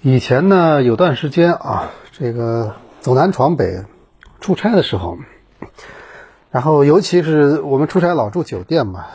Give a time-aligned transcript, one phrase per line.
[0.00, 3.84] 以前呢，有段时间啊，这个走南闯北
[4.40, 5.18] 出差的时候，
[6.52, 9.06] 然后尤其是我们出差老住酒店嘛，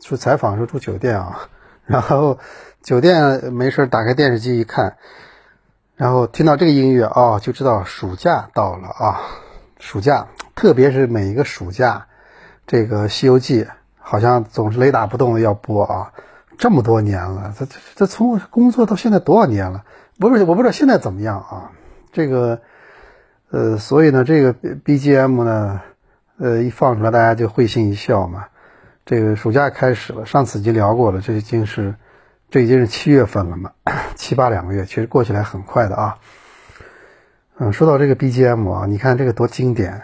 [0.00, 1.48] 去采访时候住酒店啊，
[1.86, 2.38] 然后
[2.82, 4.96] 酒店没事打开电视机一看，
[5.94, 9.20] 然后听到这个音乐啊，就知道暑假到了啊，
[9.78, 12.06] 暑假，特别是每一个暑假，
[12.66, 13.62] 这个《西游记》
[14.00, 16.12] 好像总是雷打不动的要播啊，
[16.58, 19.84] 这么多年了，这这这从工作到现在多少年了？
[20.30, 21.72] 不是，我不知道现在怎么样啊？
[22.12, 22.60] 这个，
[23.50, 25.80] 呃，所以呢，这个 BGM 呢，
[26.38, 28.46] 呃，一放出来，大家就会心一笑嘛。
[29.04, 31.94] 这个暑假开始了，上次已经聊过了，这已经是，
[32.50, 33.72] 这已经是七月份了嘛，
[34.14, 36.18] 七八两个月，其实过起来很快的啊。
[37.58, 40.02] 嗯，说到这个 BGM 啊，你看这个多经典，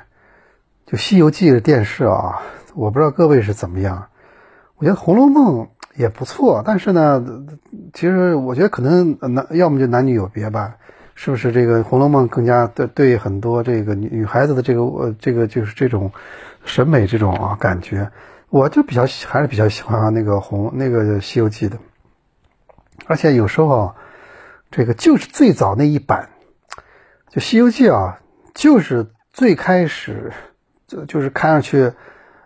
[0.84, 2.42] 就《西游记》的电视啊，
[2.75, 4.08] 我不知道各位是怎么样，
[4.78, 5.66] 我觉得《红楼梦》。
[5.94, 7.20] 也不错，但是呢，
[7.92, 10.77] 其实我觉得可能男要么就男女有别吧，
[11.14, 11.53] 是不是？
[11.53, 16.12] 这个《红楼梦》更加对对很多这个女女孩子的这个呃这个就是这种
[16.64, 18.11] 审美这种啊感觉，
[18.50, 21.78] 我就比较还是比较喜欢那个红那个《西游记》的，
[23.06, 23.94] 而且有时候
[24.71, 26.28] 这个就是最早那一版，
[27.31, 28.21] 就《西游记》啊，
[28.54, 30.32] 就是最开始
[30.87, 31.93] 就就是看上去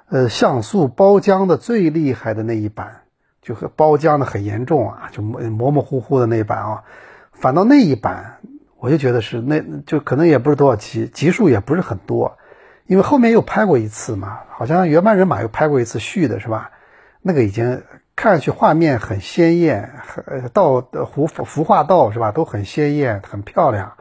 [0.09, 3.02] 呃像素包浆的最厉害的那一版。
[3.43, 6.85] 就包浆的很严重啊，就模模模糊糊的那一版啊，
[7.33, 8.39] 反倒那一版，
[8.79, 12.39] 我就觉得是那就可能也不是多少集，集数也不是很多，
[12.87, 16.71] 因为后面又拍过一次嘛，好像原班人马又拍过一次续的是吧？
[17.21, 17.83] 那个已经
[18.15, 20.81] 看上去画面很鲜艳，很道
[21.13, 22.31] 服服化道是吧？
[22.31, 23.95] 都很鲜艳，很漂亮，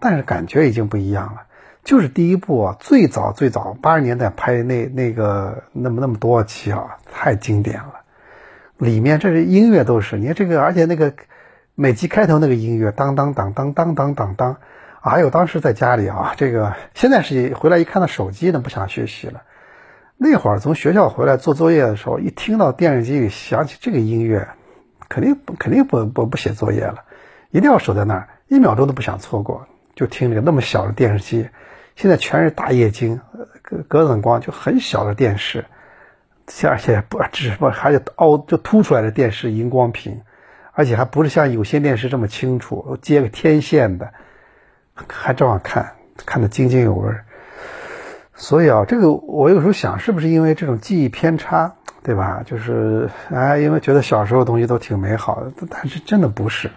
[0.00, 1.42] 但是感觉已经不一样了。
[1.84, 7.97] 就是第一部啊，最早最早八十年代拍那那个那么那么多集啊，太经典了。
[8.78, 11.12] 里面这是音乐都是，你看这个，而且那个
[11.74, 14.56] 每集开头那个音乐，当当当当当当当当，
[15.00, 19.42] 还有当时在家里啊，这个现在是回来一看到手机呢，不想学习了。
[20.16, 24.48] 那会儿从学校回来做作业的时候，一听到电视机里响起这个音乐，
[25.08, 27.02] 肯定肯定不不不写作业了，
[27.50, 29.66] 一定要守在那儿，一秒钟都不想错过，
[29.96, 31.48] 就听这个那么小的电视机，
[31.96, 33.20] 现在全是大液晶，
[33.60, 35.64] 隔隔冷光就很小的电视。
[36.66, 40.22] 而且不只不还有凹就凸出来的电视荧光屏，
[40.72, 44.10] 而且还不是像有线电视这么清楚，接个天线的，
[45.06, 45.92] 还照样看，
[46.24, 47.14] 看得津津有味。
[48.34, 52.42] 所以啊，这个我有时候想，是不是因为这种记忆偏差，对吧？
[52.46, 56.70] 就是哎，因为觉得小时候东西都挺美好的，但是真的不是，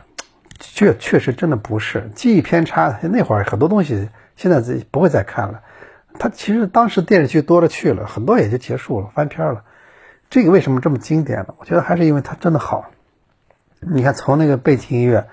[0.59, 3.00] 确确实真的不是记忆偏差。
[3.03, 5.62] 那会儿很多东西现在自己不会再看了。
[6.22, 9.64] 他其实当时电视剧多了去了，很多也就结束了，翻篇了。
[10.30, 11.56] 这个为什么这么经典呢？
[11.58, 12.92] 我觉得还是因为它真的好。
[13.80, 15.28] 你看，从那个背景音乐，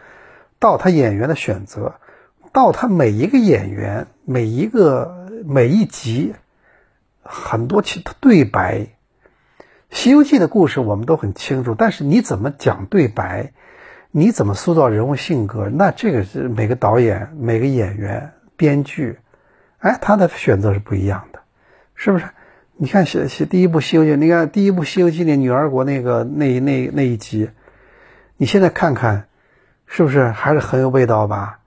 [0.59, 1.97] 到他演员的选择，
[2.54, 6.32] 到他每一个演员每一个每一集，
[7.22, 8.78] 很多其对白，
[9.91, 13.53] 《西游记》的故事我们都很清楚，但是你怎么讲对白，
[14.10, 19.19] 你怎么塑造人物性格，那这个是每个导演、每个演员、编剧。
[19.78, 21.40] 哎，他的选择是不一样的，
[21.94, 22.26] 是不是？
[22.80, 27.50] 你看写写第一部《西游记》，你看第一部《西游记》里女儿国那个那那那一集，
[28.36, 29.26] 你现在看看，
[29.86, 31.58] 是不是还是很有味道吧？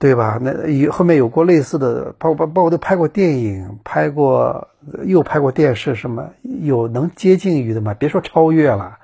[0.00, 0.40] 对吧？
[0.42, 4.68] 那有后面有过类似的，包包包括都拍过电影，拍过
[5.04, 7.94] 又拍过电视，什么有能接近于的吗？
[7.94, 8.98] 别说超越了，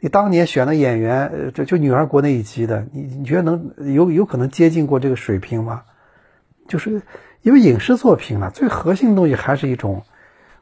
[0.00, 5.82] 你当年选的演员，就就女儿国那一集的，你你觉得能有有可能接近过这个水平吗？
[6.66, 7.02] 就是。
[7.46, 10.02] 因为影视作品呢，最核心的东西还是一种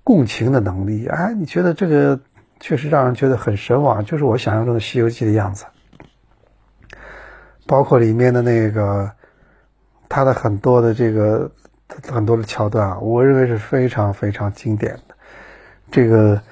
[0.03, 1.07] 共情的能力。
[1.07, 2.21] 哎，你觉得这个
[2.61, 5.65] 确实让人觉得很神往，就是我想象中的《西游记》的样子，
[7.67, 9.13] 包括里面的那个
[10.11, 11.53] 他的很多的这个
[12.07, 15.15] 很多的桥段啊，我认为是非常非常经典的。
[15.91, 16.43] 这个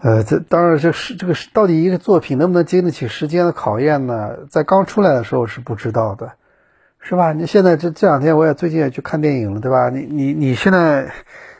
[0.00, 4.38] 呃，这当然这是这个到底一个作品能不能经得起时间的考验呢？
[4.50, 6.32] 在刚出来的时候是不知道的。
[7.04, 7.32] 是吧？
[7.32, 9.90] 你现在这这两天我也最近也去看电影了，对吧？
[9.90, 11.12] 你你你现在，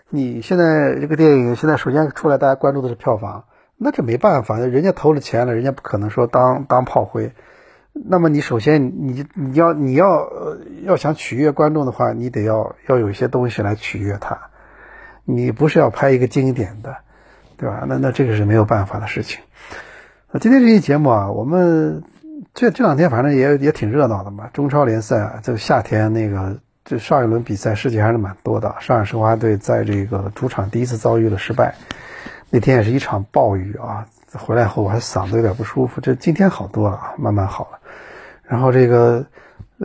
[0.08, 3.44] 你现在这个电影现在首先出来，大家关注的是票房，
[3.76, 7.32] 那这没办法，人家投了钱了，人家不可能说当当炮灰。
[7.92, 10.30] 那么你首先你你要你要
[10.84, 14.42] 要想取悦观众的话，你得要要有一些东西来取悦他，
[15.24, 16.98] 你不是要拍一个经典的，
[17.56, 17.84] 对吧？
[17.88, 19.40] 那那这个是没有办法的事情。
[20.30, 22.04] 那今天这期节目啊，我们。
[22.54, 28.74] 这这两天反正也也挺热闹的嘛，中超联赛啊，这个夏天那个这上一轮比赛事情还是蛮多的。
[28.80, 31.74] 上海申花队在这个主场第一次遭遇了失败，
[32.50, 37.78] 那天也是一场暴雨啊，回来后我还嗓子有点不舒服，这今天好多了，慢慢好了。
[38.44, 39.24] 然后这个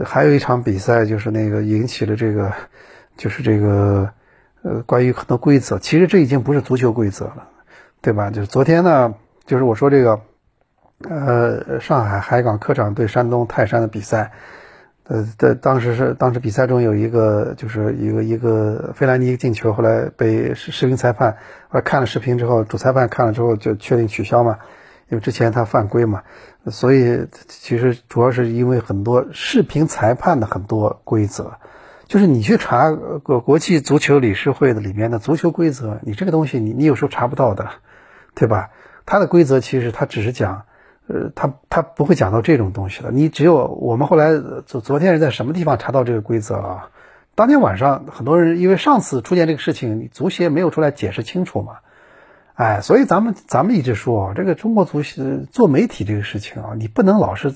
[0.04, 2.52] 还有一场比赛就是那个引起了这个，
[3.16, 4.12] 就是这个
[4.64, 7.48] 呃关于很多规则，其实这已经不是足球规则了，
[8.02, 8.30] 对吧？
[8.30, 9.16] 就是昨天呢，
[9.46, 10.20] 就是我说这个
[11.04, 14.32] 呃上海海港客场对山东泰山的比赛。
[15.10, 21.38] 呃，在当时是当时比赛中有一个就是一个一个费兰尼进球，后来被视频裁判，
[21.70, 24.60] 后来看了视频之后，主裁判看了之后就确定取消嘛，
[25.08, 26.24] 因为之前他犯规嘛，
[26.66, 31.54] 所以其实主要是因为很多视频裁判的很多规则，
[32.08, 37.70] 就是你去查国国际足球理事会的里面的足球规则，你这个东西你你有时候查不到的，
[38.36, 38.72] 对吧？
[39.06, 40.64] 它的规则其实它只是讲。
[41.08, 43.12] 呃，他他不会讲到这种东西的。
[43.12, 44.32] 你只有我们后来
[44.66, 46.90] 昨昨天是在什么地方查到这个规则啊？
[47.34, 51.78] 当天晚上很多人因为上次出现这个事情，足协没有出来解释清楚嘛，
[52.56, 57.54] 哎，所以咱们咱们一直说这个中国足协做媒体这个事情啊，你不能老是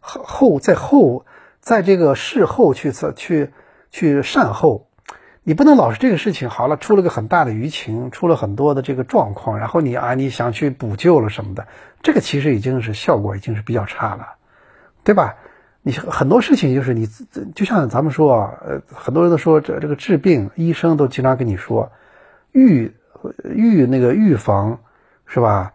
[0.00, 1.24] 后后在后
[1.60, 3.50] 在这个事后去去
[3.90, 4.88] 去善后。
[5.42, 11.66] 你不能老是这个事情好了，出了个很大的舆情，出了很多的这个状况，然后你啊你想去补救了什么的，
[12.02, 14.34] 这个其实已经是效果已经是比较差了，
[15.02, 15.36] 对吧？
[15.82, 17.08] 你很多事情就是你
[17.54, 21.90] 就像咱们说啊，呃，很多人都说这这个治病，医生都经常跟你说
[22.52, 22.92] 预
[23.44, 24.80] 预那个预防
[25.24, 25.72] 是吧？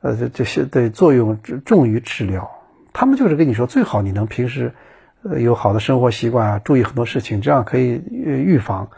[0.00, 2.48] 呃，这这些的作用重于治疗，
[2.92, 4.72] 他们就是跟你说最好你能平时
[5.24, 8.88] 呃有好的生活习惯啊，注意很多事情，这样可以预防。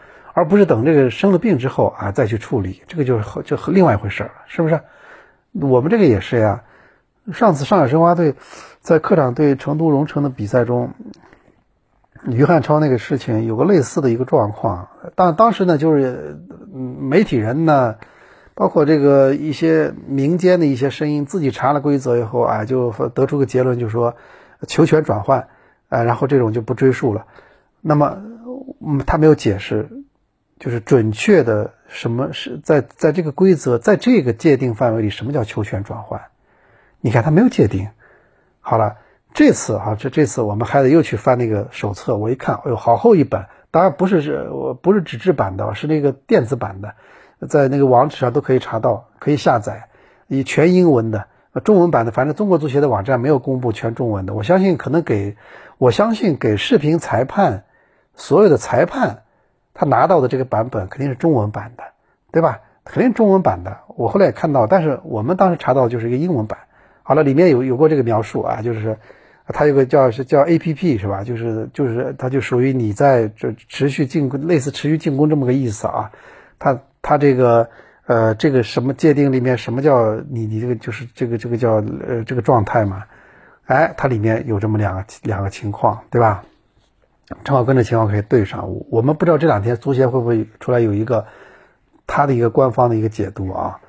[0.41, 4.81] 而不是等这个生了病之后啊再去处理，这个就是和就和另外一回事了，是不是？
[5.53, 6.63] 我们这个也是呀。
[7.31, 8.37] 上次上海申花队
[8.81, 10.95] 在客场对成都蓉城的比赛中，
[12.27, 14.89] 于汉超那个事情有个类似的一个状况。
[15.15, 16.39] 当当时呢，就是
[16.73, 17.97] 媒体人呢，
[18.55, 24.17] 包括这个一些民间的一些声音，自己查了规则以后啊，就得出个结论，就说
[24.67, 25.49] 球权转换，
[25.91, 27.27] 啊，然后这种就不追溯了。
[27.83, 28.17] 那么，
[28.81, 29.91] 嗯，他没有解释。
[30.61, 36.21] 就是准确的什么是在在这个规则在这个界定范围里，什么叫球权转换？
[37.01, 37.89] 你看他没有界定。
[38.61, 38.99] 好了，
[39.33, 46.95] 这次哈这这次我们还得又去翻那个手册，我一看，哎呦，好厚一本，当然不是是我不是纸质版的，是那个电子版的，
[47.49, 49.89] 在那个网址上都可以查到，可以下载，
[50.29, 51.27] 以全英文的，
[51.65, 54.35] 中文版的，反正中国足协的网站没有公布全中文的。
[54.35, 55.39] 我相信可能给
[55.79, 57.65] 我相信给视频裁判
[58.15, 59.23] 所有的裁判。
[59.75, 61.85] 他拿到的这个版本肯定是中文版的，
[62.33, 62.61] 对吧？
[62.85, 63.79] 肯定中文版的。
[63.97, 66.59] 我后来也看到，但是我们当时查到就是一个英文版。
[67.03, 68.99] 好了，里面有有过这个描述啊，就是
[69.47, 71.23] 它有个叫是叫 A P P 是吧？
[71.23, 76.11] 就是就是它就属于你在这持续进攻，类似持续进攻这么个意思啊。
[76.59, 77.69] 它它这个
[78.07, 81.75] 呃这个什么界定里面什么叫你你这个就是这个这个叫
[82.07, 83.05] 呃这个状态嘛？
[83.67, 86.43] 哎，它里面有这么两个两个情况，对吧？
[87.45, 91.27] 正好跟这情况可以对上，我们不知道这两天足协会不会出来有一个
[92.07, 93.81] 他的一个官方的一个解读啊，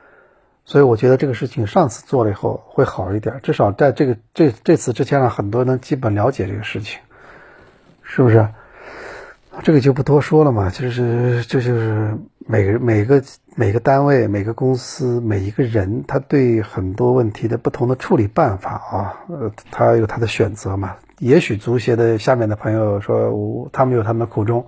[0.64, 7.00] 所以我觉得这个事情上次做了以后会好一点，至少在这个这这次之前让很多人基本了解这个事情，
[8.04, 8.48] 是不是？
[9.64, 12.18] 这个就不多说了嘛，就是这就是
[12.48, 13.22] 每个每个
[13.56, 20.96] 每个单位、每个公司、每一个人，他对很多问题的不同的处理办法啊，呃，他有他的选择嘛。
[21.22, 24.66] 也许足协的下面的朋友说，他们有他们的苦衷，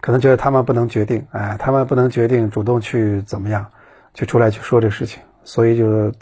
[0.00, 3.66] 可能觉得他们不能决定，哎，他们不能决定主动去怎么样，
[4.14, 6.12] 就出来去说这个事情，所以就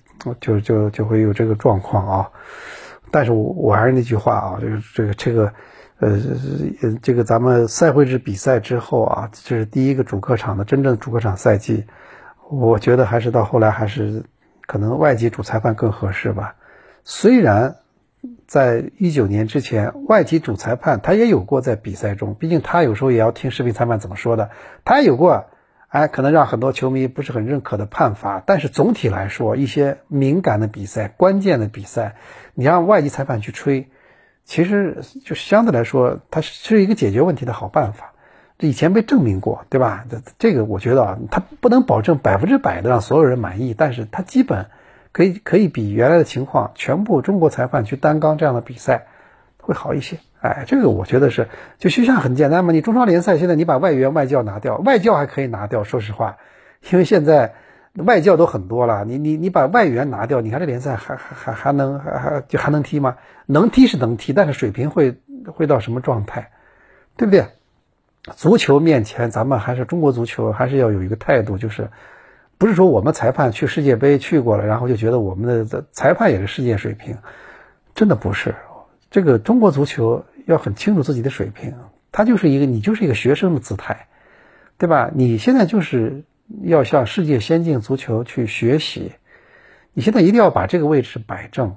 [0.40, 2.30] 就就就会有这个状况啊。
[3.10, 5.52] 但是我我还是那句话啊，就是这个这个，
[5.98, 6.18] 呃，
[7.02, 11.84] 这个咱们赛会制比赛之后啊，这是第一个主客场的真正主客场赛季，
[12.48, 14.24] 我觉得还是到后来还是
[14.66, 16.54] 可能外籍主裁判更合适吧，
[17.04, 17.76] 虽然。
[18.46, 24.50] 在一九年之前，外籍主裁判他也有过在比赛中，毕竟他有时候也要听视频裁判怎么说的，
[24.84, 25.46] 他也有过，
[25.88, 28.42] 哎，可能让很多球迷不是很认可的判罚。
[28.44, 32.16] 但是总体来说，一些敏感的比赛、关键的比赛，
[32.52, 33.88] 你让外籍裁判去吹，
[34.44, 38.12] 其实就相对来说，它是一个解决问题的好办法。
[38.58, 40.04] 这以前被证明过，对吧？
[40.10, 44.66] 这这个我觉得啊，他不能保证百分之百的让所有人满意，但是他基本。
[45.12, 49.06] 可以可以比原来的情况，全部中国裁判去担纲这样的比赛，
[49.58, 50.18] 会好一些。
[50.40, 51.48] 哎，这个我觉得是，
[51.78, 52.72] 就实际上很简单嘛。
[52.72, 55.84] 你中超联赛现在你把外援外教拿掉，外教还可以拿掉。
[55.84, 56.38] 说实话，
[56.90, 57.54] 因为现在
[57.94, 63.16] 外教都很多了，你你你把外援拿掉，你看这联赛还还还还能还还就还能踢吗？
[63.46, 66.52] 能踢是能踢，但是水平会会到什么状态，
[67.16, 67.44] 对不对？
[68.36, 71.90] 足球面前，咱们还是中国足球，还是要有一个态度，就是。
[72.60, 77.16] 不是说我们裁判去世界杯去过了，然后就觉得我们的裁判也是世界水平，
[77.94, 78.54] 真的不是。
[79.10, 81.72] 这个中国足球要很清楚自己的水平。
[82.12, 84.08] 他就是一个你就是一个学生的姿态，
[84.76, 85.10] 对吧？
[85.14, 86.24] 你现在就是
[86.62, 89.12] 要向世界先进足球去学习，
[89.94, 91.76] 你现在一定要把这个位置摆正，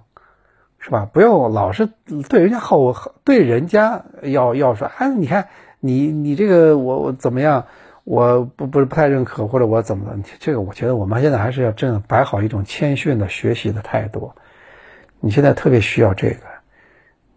[0.80, 1.06] 是吧？
[1.14, 1.88] 不要老是
[2.28, 2.92] 对人家好，
[3.24, 5.48] 对人家要要说，哎，你看
[5.80, 7.68] 你你这个我我怎么样？
[8.04, 10.20] 我不不是不太认可，或者我怎么了？
[10.40, 14.32] 这个我觉得我们现在还是要正摆好一种谦逊的学习的态度。
[15.20, 16.40] 你现在特别需要这个，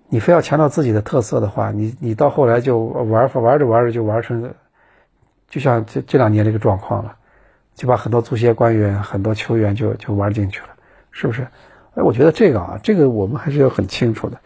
[0.09, 4.53] 你非要强调自己的特色的话，你你到后来就玩玩着玩着就玩成，
[5.49, 7.15] 就像这这两年这个状况了，
[7.77, 10.69] 就把很多足协官员、很多球员就就玩进去了，
[11.13, 11.47] 是不是？
[11.95, 14.41] 哎，我觉得这个啊，这个我们还是要很清楚的。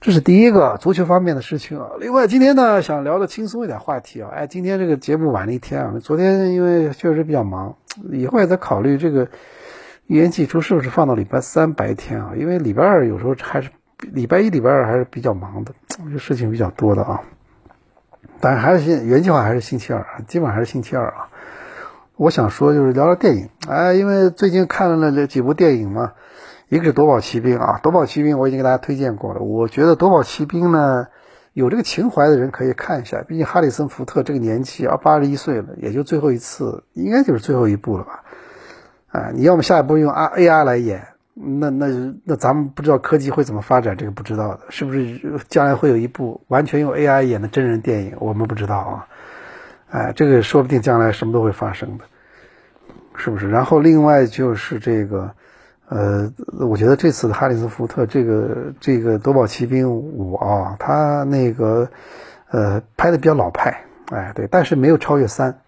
[0.00, 1.90] 这是第一个足球方面的事情啊。
[1.98, 4.30] 另外，今天呢想聊的轻松一点话题啊。
[4.32, 5.94] 哎，今天这个节目晚了一天啊。
[6.00, 7.76] 昨天因为确实比较忙，
[8.12, 9.28] 以后也在考虑这个
[10.06, 12.32] 预言季出是不是放到礼拜三白天啊？
[12.36, 15.72] 因为礼拜二有时候还是礼拜一、礼拜二还是比较忙的，
[16.12, 17.22] 这事情比较多的啊。
[18.38, 21.28] 但还是原计划还是星期二，基本上还是星期二啊。
[22.16, 26.12] 我想说就是聊聊电影，哎，因为最近看了那几部电影嘛。
[26.68, 29.40] 一个是夺宝奇兵啊，夺宝奇兵我已经给大家推荐过了。
[29.40, 31.06] 我觉得夺宝奇兵呢，
[31.52, 33.22] 有这个情怀的人可以看一下。
[33.22, 38.24] 毕竟哈里森福特这个年纪啊，八十一岁了，也就最后一次，应该就是最后一部了吧？
[39.12, 41.86] 啊，你要么下一步用 R A I 来演，那那
[42.24, 48.16] 那咱们不知道科技会怎么发展，这个不知道的，是不是将来会有一部完全用 A I 演的真人电影？
[48.18, 49.06] 我们不知道啊。
[49.90, 52.04] 哎，这个说不定将来什么都会发生的，
[53.14, 53.48] 是不是？
[53.48, 55.32] 然后另外就是这个。
[55.88, 61.88] 呃，我觉得这次的哈里斯福特这个这个夺宝奇兵五啊，他那个
[62.50, 65.60] 呃拍的比较老派，哎对，但是没有超越三。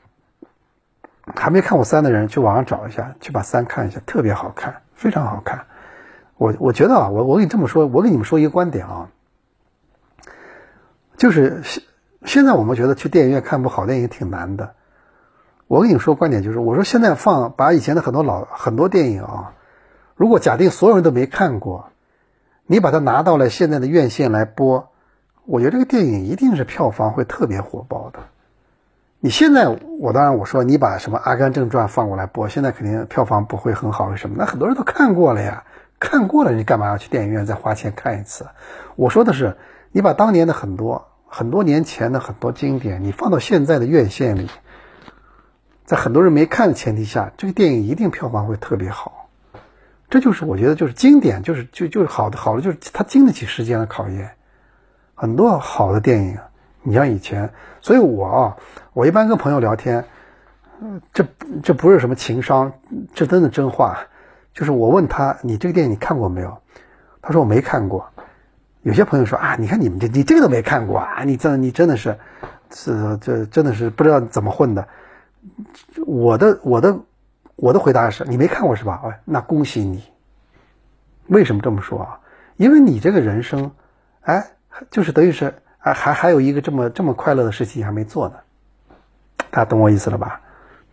[1.37, 5.66] 还没看过三的人去网上找一下，去把三看一下，特别好看，非常好看。
[6.37, 9.10] 我我觉得啊，我我跟你这么说，我跟你们说一个观点啊，
[11.16, 11.82] 就是现
[12.25, 14.75] 现在我们觉得去电影院看部好电影挺难的。
[15.66, 19.52] 我跟你说观点就是，我说现在放把以前的很多老很多电影啊。
[20.18, 21.90] 如果假定所有人都没看过，
[22.66, 24.88] 你把它拿到了现在的院线来播，
[25.44, 28.18] 我觉得这个电影一定是票房会特别火爆的。
[29.20, 29.68] 你现在，
[30.00, 34.34] 我当然我说你把什么《阿甘正传》放过来播，现在肯定票房不会很好，为什么？
[34.37, 35.62] 那很多人都看过了呀，
[36.00, 38.48] 看过了，你干嘛要去电影院再花钱看一次？
[38.96, 39.56] 我说的是，
[39.92, 44.50] 你把当年的很多很多年前的很多经典，你放到现在的院线里，
[45.84, 49.27] 在很多人没看的前提下，这个电影一定票房会特别好。
[50.10, 54.30] 这就是我觉得就是经典，就是就就是好的好的，就是它经得起时间的考验。
[55.14, 56.38] 很多好的电影，
[56.82, 58.56] 你像以前，所以我啊，
[58.94, 60.06] 我一般跟朋友聊天，
[60.80, 61.26] 嗯，这
[61.62, 62.72] 这不是什么情商，
[63.12, 63.98] 这真的真话。
[64.54, 66.56] 就是我问他，你这个电影你看过没有？
[67.20, 68.08] 他说我没看过。
[68.82, 72.16] 有些朋友说啊，你看你们这你这个都没看过啊，你真你真的是，
[72.70, 74.88] 是这真的是不知道怎么混的。
[76.06, 76.98] 我的我的。
[77.60, 79.00] 我的回答是：你没看过是吧？
[79.04, 80.04] 哎，那恭喜你。
[81.26, 82.20] 为什么这么说啊？
[82.56, 83.72] 因为你这个人生，
[84.20, 84.52] 哎，
[84.92, 88.36] 就是等于是，哎，还还有一个这么这么快乐的事情还没做呢。
[89.50, 90.40] 大家懂我意思了吧？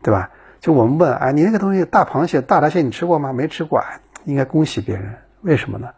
[0.02, 0.32] 对吧？
[0.60, 3.32] 就我们问，哎，你那个东西大螃蟹、大闸蟹你吃过吗？
[3.32, 3.84] 没吃过，
[4.24, 5.18] 应该恭喜别人。
[5.42, 5.90] 为什么呢？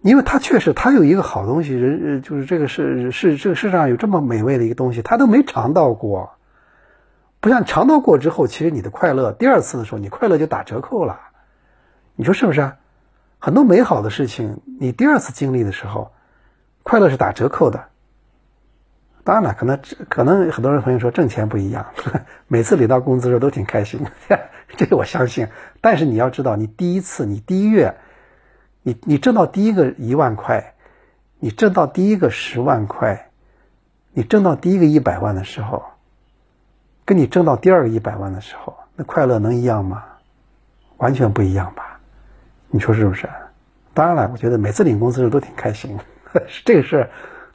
[0.00, 6.32] 因为他确实他有一个好东西，人就是这个是是这个世上有这么美味的一个东西，他都没尝到过。
[7.42, 11.18] 不像尝到过之后，其实你的快乐第二次的时候，你快乐就打折扣了。
[12.14, 12.72] 你说是不是？
[13.40, 16.12] 很多美好的事情，你第二次经历的时候，
[16.84, 17.86] 快乐是打折扣的。
[19.24, 21.86] 当然了，可能可能很多人朋友说挣钱不一样，
[22.46, 24.06] 每次领到工资的时候都挺开心，
[24.76, 25.48] 这个我相信。
[25.80, 27.96] 但是你要知道，你第一次，你第一月，
[28.82, 30.74] 你你挣到第一个一万块，
[31.40, 33.30] 你挣到第一个十万块，
[34.12, 35.82] 你挣到第一个一百万的时候。
[37.04, 40.04] 跟你挣到第二个一百万的时候，那快乐能一样吗？
[40.98, 41.98] 完全不一样吧？
[42.68, 43.28] 你说是不是？
[43.92, 45.98] 当然了，我觉得每次领工资的时候都挺开心。
[46.64, 47.10] 这个事，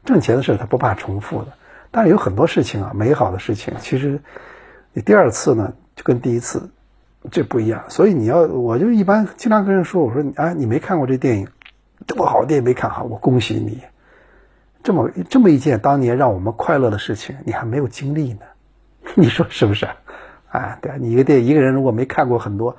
[0.06, 1.54] 挣钱的事他不怕重复的。
[1.90, 4.20] 但是有很多事情啊，美好的事情，其实
[4.94, 6.70] 你第二次呢就跟第一次
[7.32, 7.86] 这不一样。
[7.88, 11.48] 所以你要，我就一般经常跟人说，我说啊，你没看过这电影，
[12.06, 13.82] 这么好的电影没看好，我恭喜你。
[14.84, 18.42] 这么这么一件当年让我们快乐的事情，你还没有经历呢。
[19.16, 19.88] 你说是不是？
[20.50, 22.74] 啊，对啊，你一个电一个人如果没看过很多，《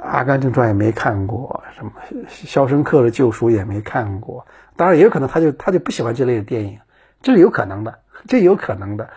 [0.00, 1.90] 阿甘正传》也没看过，什么
[2.28, 6.78] 《肖申克的救赎》也没看过，当然也有可能他就他就不喜欢这类的电影，
[7.20, 9.10] 这是有可能的，这有可能的，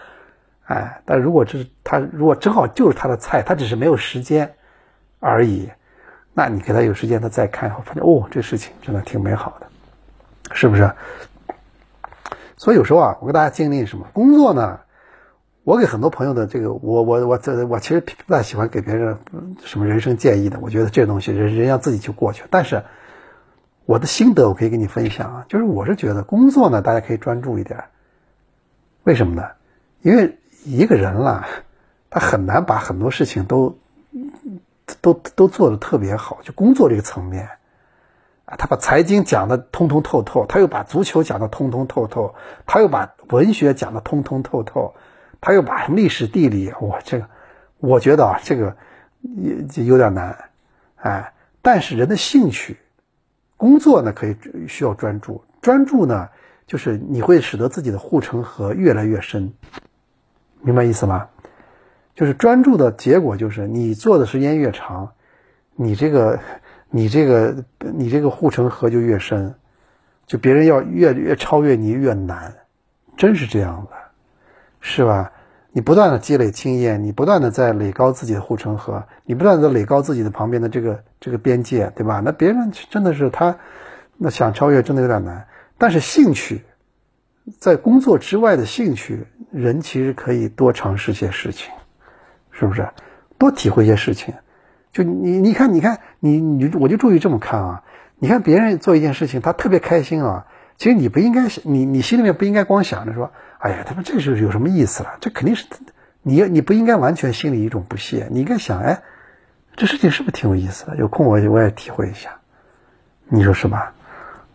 [0.65, 4.51] 哎，但如果这是他如果正好就是他的菜，他只是没有时间
[5.19, 5.69] 而已，
[6.33, 9.67] 那你给他有时间，他再看，后发现哦，这事情真的挺美好的，
[10.51, 10.91] 是不是？
[12.57, 14.79] 所以有时候啊，我跟大家经历什么工作呢？
[15.63, 19.19] 我给很多朋友的这个，我我我这我其实不大喜欢给别人
[19.63, 20.59] 什么人生建议的。
[20.59, 22.43] 我觉得这东西人人要自己去过去。
[22.49, 22.83] 但是
[23.85, 27.83] 我的心得我可以跟你分享啊，就是我是觉得工作呢，大家可以专注一点。
[29.03, 29.49] 为什么呢？
[30.01, 31.47] 因为一个人啦，
[32.09, 33.77] 他很难把很多事情都
[34.99, 36.39] 都都做的特别好。
[36.41, 37.47] 就工作这个层面，
[38.45, 42.33] 他把财经讲的通通透透，他又把足球讲的通通透透，
[42.65, 44.95] 他又把文学讲的通通透透。
[45.41, 47.27] 他又把历史地理，我这个，
[47.79, 48.77] 我觉得啊，这个
[49.21, 50.49] 也有点难，
[50.95, 51.33] 哎，
[51.63, 52.77] 但是人的兴趣，
[53.57, 56.29] 工作呢可以需要专注，专注呢
[56.67, 59.51] 就是你会使得自己的护城河越来越深，
[60.61, 61.29] 明白意思吗？
[62.13, 65.13] 就是专注的结果就是你做的时间越长，
[65.75, 66.39] 你这个
[66.89, 69.55] 你这个你这个护城河就越深，
[70.27, 72.53] 就别人要越越超越你越难，
[73.17, 74.00] 真是这样的。
[74.81, 75.31] 是吧？
[75.71, 82.19] 你不断的积累经验，你不断的在垒高自己的护城河，你不断的垒高自己的旁边的这个这个边界，对吧？
[82.19, 83.57] 那别人真的是他，
[84.17, 85.47] 那想超越真的有点难。
[85.77, 86.65] 但是兴趣，
[87.57, 91.71] 在工作之外的兴趣，人其实可以多尝试些事情，
[92.51, 92.89] 是不是？
[93.37, 94.33] 多体会些事情。
[94.91, 97.83] 就你你看你看你你我就注意这么看啊。
[98.19, 100.47] 你看别人做一件事情，他特别开心啊。
[100.77, 103.31] 其实你不应该，你你心里面不应该光想着说。
[103.61, 105.17] 哎呀，他们这是有什么意思了？
[105.21, 105.67] 这肯定是
[106.23, 109.03] 你，你不应该完全心里一种不屑，你应该想，哎，
[109.75, 110.95] 这事情是不是挺有意思的？
[110.97, 112.39] 有空我也我也体会一下，
[113.27, 113.93] 你说是吧？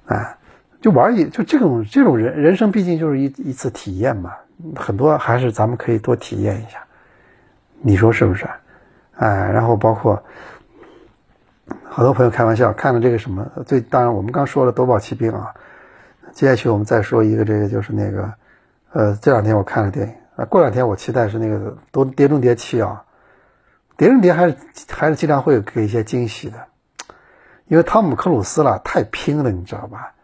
[0.07, 0.39] 啊，
[0.81, 4.33] 就玩一就这种这种人人生毕竟就是一一次体验嘛，
[4.75, 6.85] 很多还是咱们可以多体验一下，
[7.81, 8.45] 你说是不是？
[9.15, 10.25] 哎，然后包括
[11.85, 15.55] 好多朋友开玩笑看了这个什么，最当然我们刚说了夺宝奇兵啊，
[16.33, 18.35] 接下去我们再说一个这个就是那个。
[18.97, 23.05] 呃，这两天我看了电影啊，过两天我期待是那个《都碟中谍七》啊，
[23.99, 24.57] 《碟中谍》还是
[24.89, 26.69] 还是经常会给一些惊喜的，
[27.67, 30.15] 因为汤姆克鲁斯啦太拼了，你知道吧？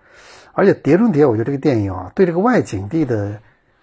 [0.55, 3.41] 而且《碟中谍》，我觉得这个电影啊，对这个外景地的，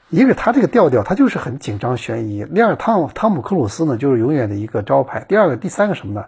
[0.09, 6.25] 一个他这个调调，他就是很紧张悬疑；第二，汤汤姆克鲁斯呢，就是永远的一个招牌；第二个、第三个什么呢？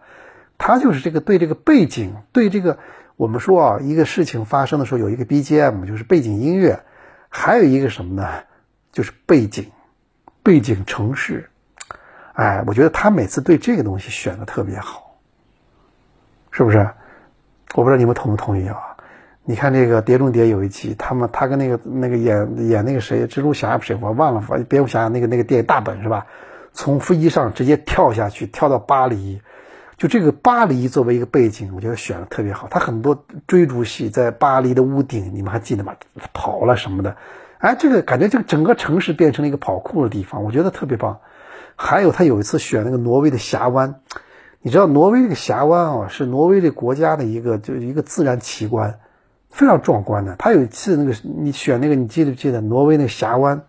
[0.60, 2.78] 他就是这个对这个背景，对这个
[3.16, 6.84] 我们说啊，一个事情发生的时候有一个 BGM，就是背景音乐，
[7.28, 8.30] 还有一个什么呢？
[8.92, 9.72] 就是背景，
[10.44, 11.50] 背景城市，
[12.34, 15.16] 哎，我觉得他每次对这个东西选的特别好，
[16.52, 16.90] 是不是？
[17.76, 18.98] 我不知道你们同不同意啊？
[19.44, 26.28] 你看这个《碟中谍》有一集，他们他跟那个那个演演那个谁蜘蛛侠不谁我忘了，蝙蝠侠那个那个电影大本是吧？
[26.74, 29.42] 从飞机上直接跳下去，跳到巴黎，
[29.98, 32.68] 就这个巴黎作为一个背景，我觉得选的特别好。
[32.70, 35.96] 他很多追逐戏在巴黎的屋顶，你们还记得吗？
[36.34, 37.18] 跑了什么的。
[37.62, 41.20] 哎，这个感觉，这个整个城市变成了一个跑酷的地方，我觉得特别棒。
[41.76, 44.02] 还有他有一次选那个挪威的峡湾，
[44.62, 49.00] 你知道挪威这个峡湾啊，是挪威这国家的一个就一个自然奇观，
[49.52, 50.36] 非常壮观的。
[50.38, 53.62] 他有一次那个你选那个，你记不记得挪威那峡湾？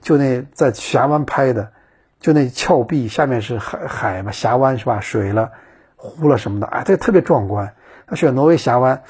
[0.00, 1.72] 就那在峡湾拍的，
[2.20, 5.00] 就那峭壁下面是海海嘛，峡湾是吧？
[5.00, 5.50] 水了，
[5.96, 7.74] 湖了什么的，哎，这特别壮观。
[8.06, 9.02] 他选挪威峡湾，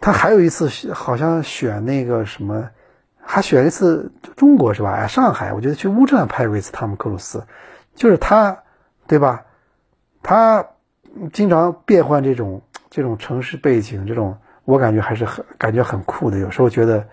[0.00, 2.70] 他还有一次好像选那个什么。
[3.26, 4.90] 还选一次中国是吧？
[4.92, 7.44] 哎，上海，我觉得去乌镇拍过一次汤姆克鲁斯，
[7.94, 8.58] 就是他，
[9.06, 9.44] 对吧？
[10.22, 10.66] 他
[11.32, 16.38] 经常变换这种这种城市背景，这种我感觉还是很感觉很酷的。
[16.38, 17.06] 有时候觉得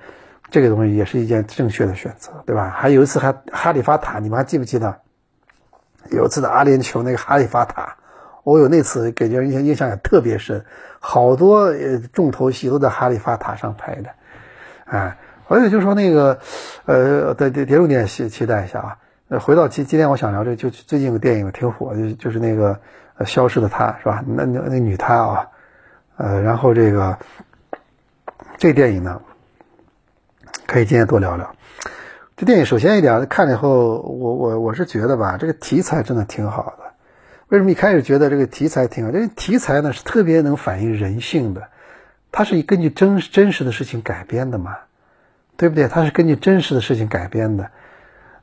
[0.49, 2.69] 这个东西也是一件正确的选择，对吧？
[2.69, 4.99] 还有一次还哈利法塔，你们还记不记得？
[6.09, 7.95] 有一次的阿联酋那个哈利法塔，
[8.43, 10.65] 我有那次给人印象印象也特别深，
[10.99, 14.09] 好多呃重头戏都在哈利法塔上拍的，
[14.85, 15.17] 哎。
[15.51, 16.39] 而且就说那个，
[16.85, 18.97] 呃，对对，碟中谍期期待一下啊。
[19.27, 22.79] 呃，回到今今天我想聊这，就最近有电影挺火，就就是那个
[23.25, 24.23] 《消失的她》，是吧？
[24.25, 25.47] 那那那女她啊，
[26.15, 27.17] 呃，然后这个
[28.57, 29.21] 这电影呢，
[30.67, 31.53] 可以今天多聊聊。
[32.37, 36.93] 这电影首先一点，看了以后，我我我是觉得吧，这个题材真的挺好的。
[37.49, 39.11] 为什么一开始觉得这个题材挺好？
[39.11, 41.67] 这个题材呢是特别能反映人性的，
[42.31, 44.77] 它是根据真真实的事情改编的嘛。
[45.61, 45.87] 对不对？
[45.87, 47.69] 它是根据真实的事情改编的，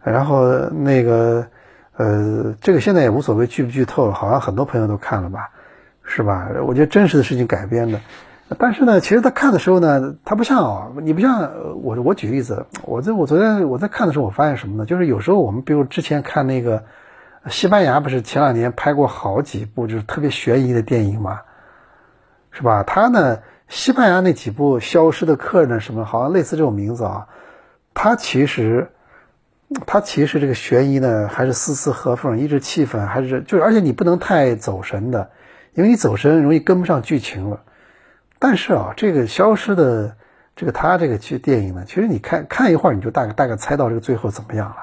[0.04, 1.48] 然后那个，
[1.96, 5.50] 呃，这个现在也无所谓剧不剧透，好像很多朋友都看了吧，
[6.04, 6.48] 是吧？
[6.64, 8.00] 我觉得真实的事情改编的，
[8.56, 11.50] 但是呢，其实他看的时候呢，他不像啊，你不像
[11.82, 14.86] 我，我举例子，我在我昨天我在看的时候，我发现什么呢？
[14.86, 16.84] 就是有时候我们比如之前看那个
[17.48, 21.40] 西班牙，不是前两年拍过好几部就是特别悬疑的电影嘛，
[22.52, 22.84] 是吧？
[22.84, 23.40] 他呢？
[23.68, 27.28] 西班牙那几部《消失的客人》什么，好像类似这种名字啊，
[27.92, 28.90] 它其实，
[29.86, 35.30] 它其实这个悬疑呢，还是丝丝合缝，一直气氛还是就是，而且你不能太走神的，
[35.74, 37.60] 因为你走神容易跟不上剧情了。
[38.38, 40.16] 但是啊，这个消失的
[40.56, 44.76] 这个他这个剧电影呢，其实你看看一会儿，你就大概大概猜到这个最后怎么样了。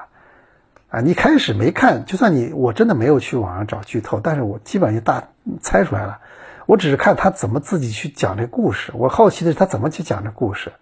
[0.90, 5.24] 啊，你开始没看，就算你我真的没有去网上找剧透，但是我基本上就大
[5.60, 6.18] 猜出来了。
[6.66, 10.72] 我只是看他怎么自己去讲这故事，我好奇的是他怎么去讲这故事，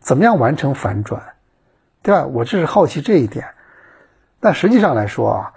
[0.00, 1.22] 怎么样完成反转，
[2.02, 2.24] 对吧？
[2.24, 3.48] 我只是好奇这一点。
[4.40, 5.52] 但实际上来说啊，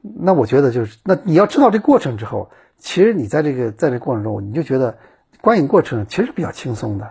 [0.00, 4.96] 那我觉得就是，那你要知道这过程之后，其实你在这个在这过程中，你就觉得
[5.40, 7.10] 观影过程其实比较轻松的。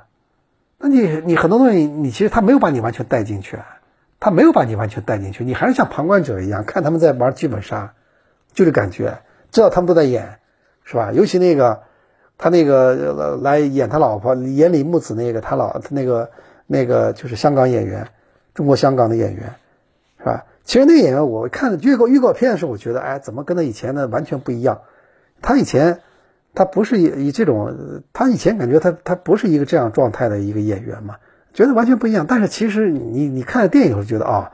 [0.78, 3.60] 那你你很多东西，你其实他没有把你完全带进去，
[4.22, 7.94] 他没有把你完全带进去，你还是像旁观者一样看他们在玩剧本杀，
[8.54, 9.20] 就这感觉，
[9.52, 10.40] 知道他们都在演，
[10.86, 11.12] 是吧？
[11.12, 11.89] 尤其那个。
[12.42, 16.32] 他那个来演他老婆演李木子那个他老他那个
[16.66, 18.08] 那个就是香港演员，
[18.54, 19.54] 中国香港的演员，
[20.20, 20.46] 是吧？
[20.64, 24.80] 其实那个演员我看预告预告片的时候，我觉得哎，怎么跟他以前的完全不一样？
[25.42, 26.00] 他以前
[26.56, 27.76] 他不是以以这种，
[28.14, 31.18] 他以前感觉他他不是一个这样状态的一个演员嘛，
[31.54, 32.26] 觉得完全不一样。
[32.26, 34.54] 但是其实你你看了电影时候觉得啊，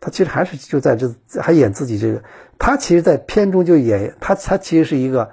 [0.00, 2.22] 他其实还是就在这还演自己这个，
[2.58, 5.28] 他其实，在片中就演他他其实是一个。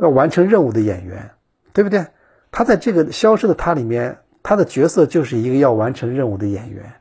[0.00, 1.30] 要完成任务的演员，
[1.72, 2.06] 对不对？
[2.52, 6.94] 他在这个消失的他里面，他的角色就是一个要完成任务的演员，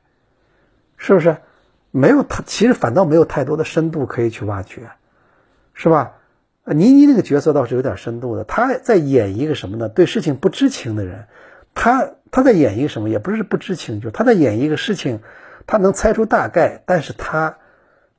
[0.97, 1.37] 是不是？
[1.91, 4.81] 没有他，其实反倒没有太多的深度可以去挖掘，
[5.73, 6.13] 是吧？
[6.65, 9.87] 倪妮那个角色倒是有点深度的，他在演一个什么呢？
[9.87, 11.27] 对事情不知情的人，
[11.73, 13.09] 他他在演一个什么？
[13.09, 15.21] 也不是不知情，就是他在演一个事情，
[15.65, 17.57] 他能猜出大概，但是他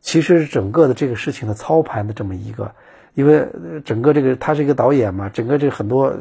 [0.01, 2.73] 其实是整个的这个事情的操盘的这么一个。
[3.15, 3.49] 因为
[3.85, 6.15] 整个这个他是一个导演嘛，整个这个很多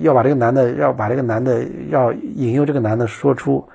[0.00, 3.66] 要把这个男的要把这个男的要引诱这个男的说出，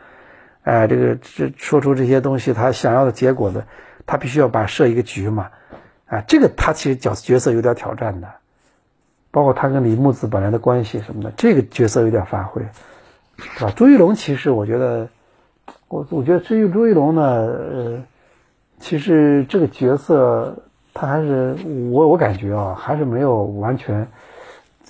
[0.64, 3.66] 哎，这个这说出这些东西他想要的结果的，
[4.06, 5.50] 他必须要把设一个局嘛，
[6.06, 8.30] 啊，这个他其实角角色有点挑战的，
[9.32, 12.62] 包括他跟李木子本来的关系什么的，这个角色有点发挥，
[13.38, 13.74] 是吧？
[13.76, 15.10] 朱一龙其实我觉得，
[15.90, 18.04] 我我觉得至于朱一龙呢，呃，
[18.80, 20.64] 其实这个角色。
[20.94, 21.56] 他还是
[21.92, 24.08] 我我感觉啊，还是没有完全，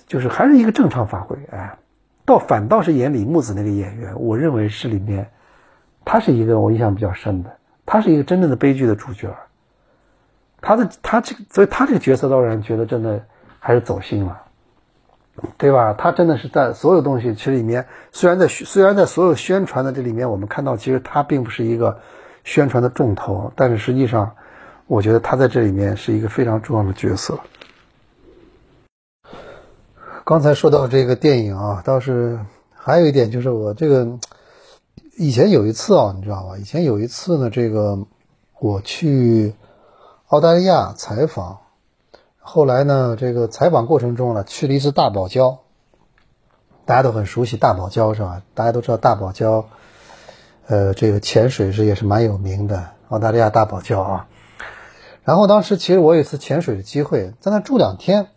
[0.08, 1.78] 就是还是一个正常发挥哎，
[2.26, 5.30] 倒反倒是演李木子那个演员，我认为是里面，
[6.06, 9.36] 他是一个我印象比较深的，他是一个真正的悲剧的主角，
[10.62, 13.26] 他的他这个，所以他这个角色倒让人觉得真的
[13.60, 14.42] 还是走心了，
[15.58, 15.94] 对吧？
[15.94, 22.00] 他真的是在所有东西其实里面，虽然在虽然在所有宣传的这里面，我们看到其实他并不是一个
[22.44, 24.32] 宣传的重头，但是实际上。
[24.90, 27.40] 我觉得他在这里面是一个非常重要的角色。
[30.26, 32.40] 刚才说到这个电影啊，倒是
[32.74, 34.18] 还有一点就是我这个
[35.16, 36.58] 以前有一次啊，你知道吧？
[36.58, 38.00] 以前有一次呢，这个
[38.60, 39.54] 我去
[40.30, 41.60] 澳大利亚采访，
[42.40, 45.60] 后来呢，这个采访过程中呢，去了一次大堡礁，
[46.86, 48.42] 大家都很熟悉大堡礁是吧？
[48.56, 49.66] 大家都知道大堡礁，
[50.66, 54.28] 呃，这个潜水是也是蛮有名的，澳大利亚大堡礁啊。
[55.30, 58.30] 然后当时其实我有一次潜水的机会，在那住两天，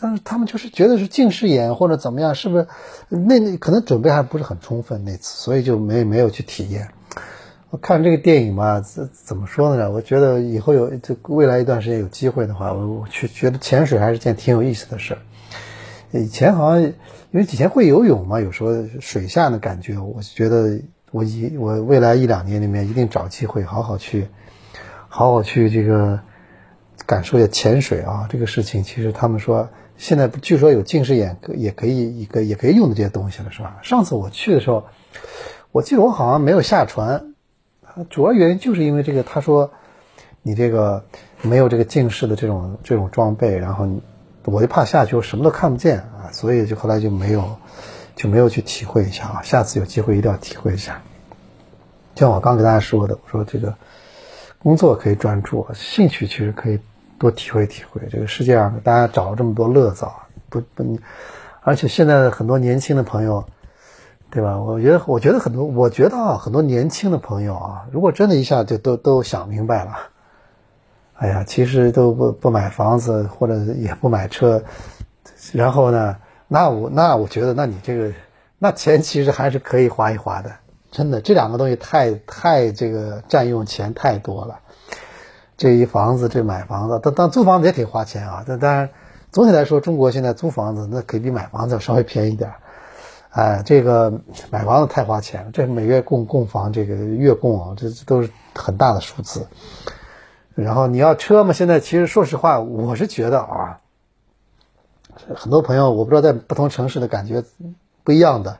[0.00, 2.66] 但是他们就是觉得是近视眼或者怎么样，是不是？
[3.10, 6.88] 那那可能准备还不是很充分那次，所以就没没有去体验。
[7.68, 9.90] 我看这个电影嘛，怎怎么说呢？
[9.90, 15.20] 我觉得以后有这未来一段时间有机会的话，我我去觉得潜水还是件挺有意思的事儿。
[16.12, 16.94] 以前好像因
[17.32, 18.70] 为以前会游泳嘛，有时候
[19.02, 24.28] 水下的感觉，我觉得我一我未来一两年里面一定找机会好好去，
[25.10, 26.18] 好好去这个。
[27.06, 33.78] 感受一下潜水啊，这个事情其实他们说现在据说有近视眼也可以一个也可以用的这些东西了，是吧？
[33.82, 34.84] 上次我去的时候，
[35.72, 37.34] 我记得我好像没有下船，
[38.08, 39.72] 主要原因就是因为这个，他说
[40.42, 41.04] 你这个
[41.42, 43.88] 没有这个近视的这种这种装备，然后
[44.44, 47.58] 我就怕下去我什么都看不见啊，所以就后来就没有
[48.14, 51.02] 就没有去体会一下啊，下次有机会一定要体会一下。
[52.14, 53.74] 像我刚给大家说的，我说这个
[54.58, 56.78] 工作可以专注，兴趣其实可以。
[57.20, 60.06] 多体会体会这个世界上，大家找了这么多乐子，
[60.48, 60.98] 不不，
[61.60, 63.44] 而且现在很多年轻的朋友，
[64.30, 64.58] 对吧？
[64.58, 69.92] 我觉得，我觉得很多，我觉得啊，很多年轻的朋友啊，如果真的一下就都都想明白了，
[71.16, 74.64] 哎呀，其实都不不买房子或者也不买车，
[75.52, 76.16] 然后呢，
[76.48, 78.10] 那我那我觉得，那你这个
[78.58, 80.50] 那钱其实还是可以花一花的，
[80.90, 84.58] 真的，这两个东西太太这个占用钱太多了。
[85.60, 88.42] 这一房子，这买房子，但但租房子也挺花钱啊。
[88.48, 88.88] 但当然，
[89.30, 92.56] 总体来说，中国现在租房子那可以比买房子要稍微便宜点儿
[93.28, 94.10] 哎，这个
[94.48, 99.46] 买房子太花钱了，这每月供供房这个月供啊，这这都是很大的数字。
[100.54, 103.80] 然后你要车嘛，现在其实说实话，我是觉得啊，
[105.36, 107.44] 很多朋友我不知道在不同城市的感觉
[108.02, 108.56] 不一样的。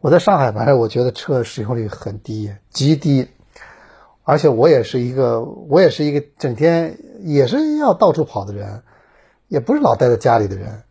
[0.00, 3.28] 我在上海，反正我觉得车使用率很低，极低。
[4.30, 8.82] 而且我也是一个，我也是一个整天也是要到处跑的人，
[9.48, 10.82] 也不是老待在家里的人。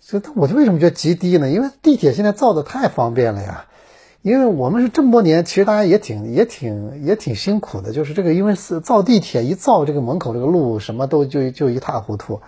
[0.00, 1.48] 所以，我就为什么觉得极低呢？
[1.48, 3.66] 因为地铁现在造的太方便了呀。
[4.20, 7.92] 因为我们是这么多年，其实大家也挺、也挺、也挺辛苦的。
[7.92, 12.40] 就是这个，因为是造地铁，一造这个门口这个路什么都就就一塌糊涂，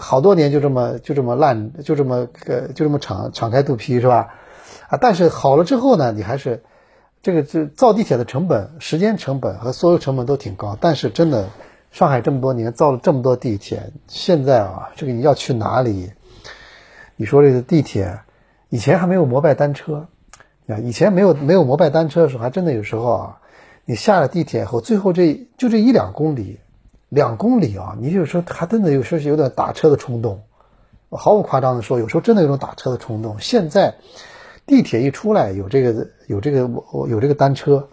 [0.00, 4.34] 好多年就这么就这么烂，就这么个就这么敞敞开肚皮是吧？
[4.88, 6.64] 啊，但是好了之后呢，你还是
[7.24, 10.76] 这个这造地铁的成本、时间成本和所有成本都挺高。
[10.78, 11.48] 但是真的，
[11.90, 16.12] 上海这么多年造了这么多地铁，现在啊，这个你要去哪里？
[17.16, 18.20] 你说这个地铁，
[18.68, 20.08] 以前还没有摩拜单车，
[20.66, 23.38] 啊，以前没有没有摩拜单车的时候，还真的有时候啊，
[23.86, 26.60] 你下了地铁以后，最后这就这一两公里，
[27.08, 30.42] 两公里啊，你有时候还真的有时候是有点打车的冲动，
[31.08, 33.36] 毫不夸张的说，有时候真的有种打车的冲动。
[33.40, 33.94] 现在。
[34.66, 37.88] 地铁一出来，有这个有这个我我有这个单车，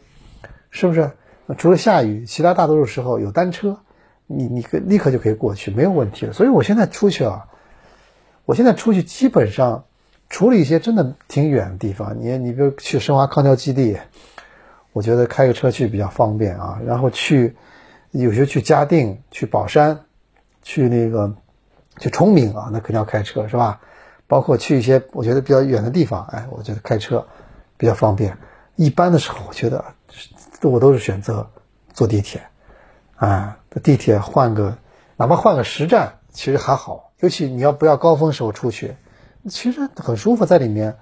[0.70, 1.12] 是不是？
[1.58, 3.78] 除了下雨，其他大多数时候有单车，
[4.26, 6.32] 你你可立刻就可以过去，没有问题的。
[6.32, 7.46] 所以我现在出去啊，
[8.46, 9.84] 我现在出去基本上，
[10.30, 13.98] 除了一些真的挺远的地方，你你比如去申花康桥基地，
[14.94, 16.80] 我觉得开个车去比较方便啊。
[16.86, 17.54] 然后去
[18.12, 20.00] 有些去嘉定、去宝山、
[20.62, 21.36] 去那个
[21.98, 23.82] 去崇明啊，那肯定要开车是吧？
[24.32, 27.28] 包括去一些我觉得比较远的地方，哎，我觉得开车
[27.76, 28.38] 比较方便。
[28.78, 29.84] 一般的时候，我觉得
[30.62, 31.46] 我都是选择
[31.92, 32.42] 坐地铁，
[33.18, 34.74] 啊，地铁换个
[35.18, 37.12] 哪怕换个十站，其实还好。
[37.20, 38.96] 尤其你要不要高峰时候出去，
[39.50, 40.96] 其实很舒服在里面。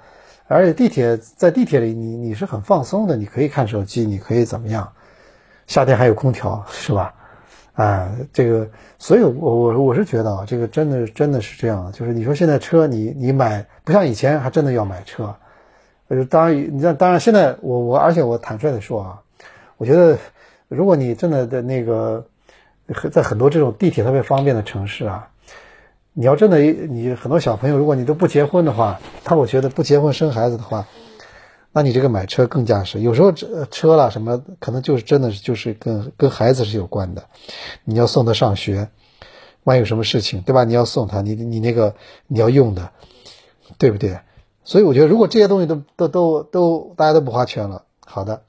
[0.47, 4.91] 而且地铁在地铁里，你你是很放松的，你可以看手机，你可以怎么样？
[5.67, 7.13] 夏天还有空调，是吧？
[7.73, 15.33] 啊，这个，所以，我我我是觉得啊，这个真的真的是这样，就是你说现在车你你买不像以前还真的要买车，
[16.09, 19.21] 呃，当然你像当然现在我我而且我坦率的说啊，
[19.77, 20.17] 我觉得
[20.67, 22.25] 如果你真的的那个
[23.11, 25.29] 在很多这种地铁特别方便的城市啊，
[26.13, 30.85] 你要真的你很多小朋友如果你都不结婚的话，他我觉得不结婚生孩子的话。
[31.71, 37.23] 那你这个买车更加是，有时候车车了什么，可能就是真的是就是跟跟孩子是有关的，
[37.83, 38.89] 你要送他上学，
[39.65, 40.63] 万一有什么事情，对吧？
[40.63, 41.93] 你要送他，你你那个
[42.25, 42.89] 你要用的，
[43.77, 44.19] 对不对？
[44.63, 48.41] 所以我觉得，如果这些东西都都都都大家都不花钱了，好的，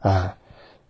[0.00, 0.34] 啊，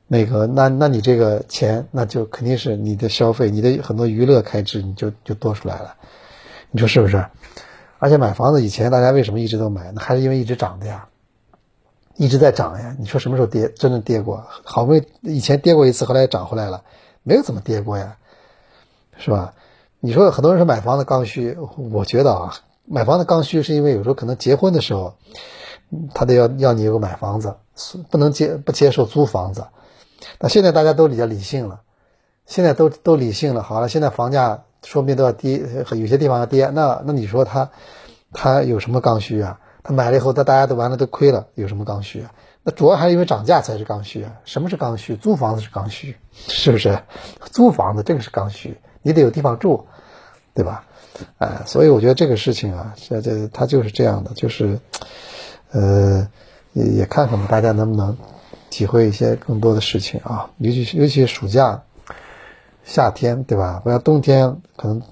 [0.07, 5.95] 那个那那你这个钱，那就肯定是你的消费，你的很多娱乐开支，你就就多出来了，
[6.71, 7.25] 你说是不是？
[7.99, 9.91] 而且买房子以前大家为什么一直都买？
[9.93, 11.09] 那还是因为一直涨的呀。
[12.19, 13.69] 一直在涨呀，你说什么时候跌？
[13.71, 14.45] 真的跌过？
[14.65, 16.83] 好不容易以前跌过一次，后来涨回来了，
[17.23, 18.17] 没有怎么跌过呀，
[19.17, 19.55] 是吧？
[20.01, 21.57] 你说很多人说买房子刚需，
[21.93, 22.55] 我觉得啊，
[22.85, 25.15] 买房子刚需是因为有时候可能结婚的时候，
[26.13, 27.55] 他得要要你有个买房子，
[28.11, 29.65] 不能接不接受租房子。
[30.41, 31.81] 那现在大家都比较理性了，
[32.47, 33.63] 现在都都理性了。
[33.63, 36.69] 好了，现在房价说不定都要跌，有些地方要跌。
[36.71, 37.71] 那那你说他
[38.33, 39.61] 他有什么刚需啊？
[39.93, 42.33] 买了以后，他大家都完了都亏了，有什么刚需啊？
[42.63, 44.33] 那主要还是因为涨价才是刚需啊。
[44.45, 45.17] 什么是刚需？
[45.17, 47.01] 租房子是刚需，是不是？
[47.53, 49.87] 租房子这个是刚需，你得有地方住，
[50.55, 50.85] 对吧？
[51.39, 54.79] 哎，所以我觉得这个事情啊，这这它就是这样的，就是，
[55.73, 56.29] 呃，
[56.75, 58.17] 也也看看大家能不能
[58.71, 61.83] 体会一些更多的事情啊，尤其尤其暑假、
[62.85, 63.81] 夏天，对吧？
[63.83, 65.03] 不像冬天可能。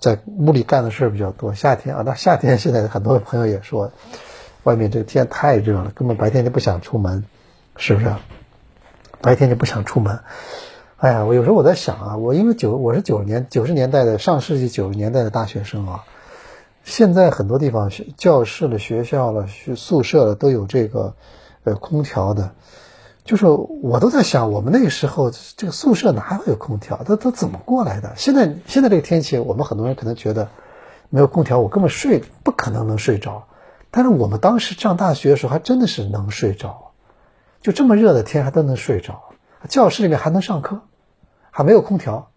[0.00, 1.54] 在屋里干的事儿比较多。
[1.54, 3.92] 夏天啊，那夏天现在很多朋友也说，
[4.62, 7.24] 外面这个天太热了，根本白天就不想出门，
[7.76, 8.14] 是不是？
[9.20, 10.20] 白天就不想出门。
[10.96, 16.04] 哎呀，我有时候我在想啊，我因为九我是九十年九十年代的上世纪九十年代的大学生啊，
[16.84, 21.14] 现在很多地方学教室了、学校了、宿舍了都有这个
[21.64, 22.52] 呃空调的。
[23.24, 27.02] 就是我都在想，我们那个时候这个宿舍哪会有空调？
[27.04, 28.12] 它它怎么过来的？
[28.16, 30.48] 现在现在这个天气，我们很多人可能觉得
[31.08, 33.44] 没有空调，我根本睡不可能能睡着。
[33.92, 36.92] 但是我们当时上大学的时候，还真的是能睡着，
[37.60, 39.22] 就这么热的天还都能睡着，
[39.68, 40.80] 教室里面还能上课，
[41.50, 42.30] 还没有空调，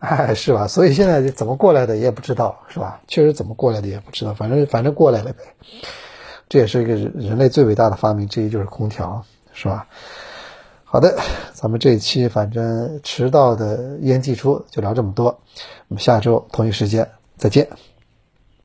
[0.00, 0.66] 哎，是吧？
[0.66, 3.00] 所以现在怎么过来的也不知道，是吧？
[3.06, 5.38] 确实怎么过来的也不知道，反正反正过来了呗。
[6.48, 9.86] 这也是一个人类最伟大的发明之一，就是空调，是吧？
[10.88, 11.18] 好的，
[11.52, 15.26] 咱们这一期反正迟到的一言既出就聊这么多，
[15.88, 17.68] 我们下周同一时间再见。